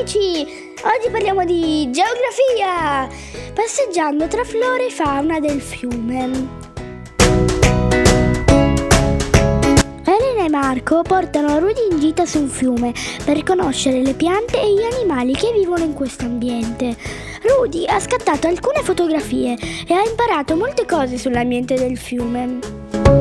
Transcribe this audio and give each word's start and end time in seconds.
Oggi 0.00 1.10
parliamo 1.10 1.44
di 1.44 1.90
geografia, 1.90 3.06
passeggiando 3.52 4.28
tra 4.28 4.44
flora 4.44 4.82
e 4.82 4.88
fauna 4.88 5.38
del 5.40 5.60
fiume. 5.60 6.48
Elena 10.06 10.44
e 10.46 10.48
Marco 10.48 11.02
portano 11.02 11.58
Rudy 11.58 11.88
in 11.90 12.00
gita 12.00 12.24
su 12.24 12.38
un 12.38 12.48
fiume 12.48 12.94
per 13.26 13.42
conoscere 13.42 14.00
le 14.00 14.14
piante 14.14 14.58
e 14.58 14.72
gli 14.72 14.82
animali 14.82 15.34
che 15.34 15.52
vivono 15.52 15.84
in 15.84 15.92
questo 15.92 16.24
ambiente. 16.24 16.96
Rudy 17.42 17.84
ha 17.84 18.00
scattato 18.00 18.46
alcune 18.46 18.82
fotografie 18.82 19.54
e 19.86 19.92
ha 19.92 20.02
imparato 20.02 20.56
molte 20.56 20.86
cose 20.86 21.18
sull'ambiente 21.18 21.74
del 21.74 21.98
fiume 21.98 23.19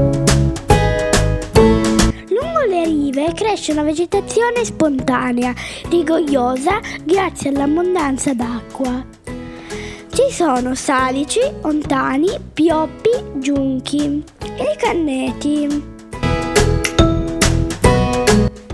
le 2.79 2.85
rive 2.85 3.33
cresce 3.33 3.73
una 3.73 3.83
vegetazione 3.83 4.63
spontanea, 4.63 5.53
rigogliosa 5.89 6.79
grazie 7.03 7.49
all'abbondanza 7.49 8.33
d'acqua. 8.33 9.05
Ci 10.11 10.31
sono 10.31 10.75
salici, 10.75 11.39
ontani, 11.61 12.29
pioppi, 12.53 13.09
giunchi 13.35 14.23
e 14.39 14.75
canneti. 14.77 15.97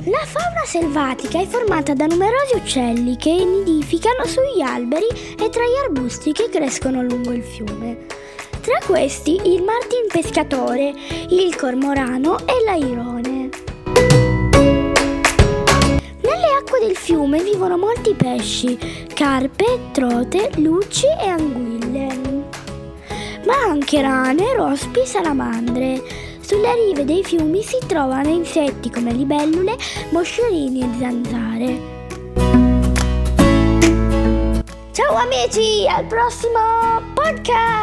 La 0.06 0.24
fauna 0.24 0.64
selvatica 0.66 1.40
è 1.40 1.46
formata 1.46 1.94
da 1.94 2.06
numerosi 2.06 2.56
uccelli 2.56 3.16
che 3.18 3.32
nidificano 3.32 4.26
sugli 4.26 4.62
alberi 4.62 5.08
e 5.08 5.50
tra 5.50 5.64
gli 5.64 5.84
arbusti 5.88 6.32
che 6.32 6.50
crescono 6.50 7.02
lungo 7.02 7.32
il 7.32 7.44
fiume. 7.44 8.06
Tra 8.62 8.80
questi 8.86 9.40
il 9.46 9.64
martin 9.64 10.08
pescatore, 10.12 10.94
il 11.30 11.56
cormorano 11.56 12.40
e 12.40 12.64
l'airone. 12.66 13.35
Del 16.86 16.96
fiume 16.96 17.42
vivono 17.42 17.80
molti 17.80 18.14
pesci, 18.14 18.78
carpe, 19.12 19.90
trote, 19.92 20.52
luci 20.58 21.08
e 21.20 21.28
anguille. 21.28 22.08
Ma 23.46 23.56
anche 23.68 24.02
rane, 24.02 24.54
rospi 24.54 25.04
salamandre. 25.04 26.04
Sulle 26.42 26.76
rive 26.76 27.04
dei 27.04 27.24
fiumi 27.24 27.64
si 27.64 27.80
trovano 27.88 28.30
insetti 28.30 28.92
come 28.92 29.14
libellule, 29.14 29.76
moscerini 30.12 30.82
e 30.82 30.90
zanzare. 31.00 31.94
Ciao 34.92 35.16
amici, 35.16 35.88
al 35.88 36.06
prossimo 36.06 37.02
podcast! 37.16 37.75